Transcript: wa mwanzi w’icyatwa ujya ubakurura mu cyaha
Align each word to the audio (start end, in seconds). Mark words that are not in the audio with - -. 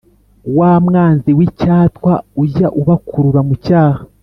wa 0.57 0.73
mwanzi 0.85 1.29
w’icyatwa 1.37 2.13
ujya 2.41 2.67
ubakurura 2.79 3.39
mu 3.47 3.55
cyaha 3.65 4.01